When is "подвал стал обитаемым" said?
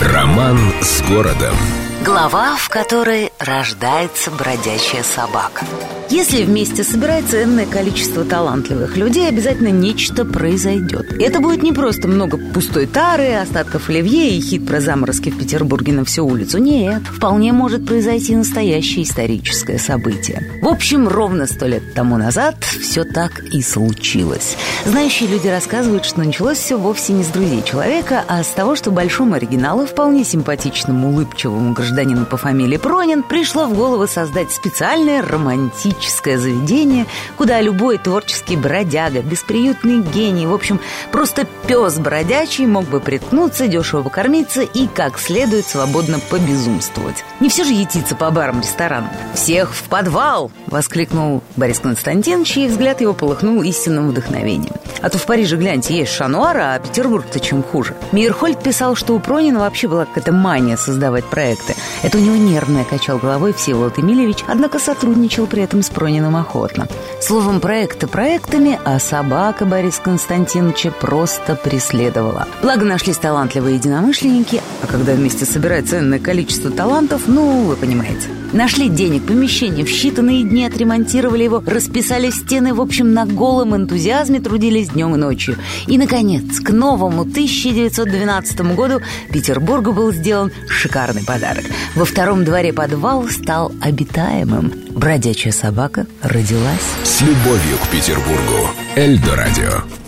92.72-94.72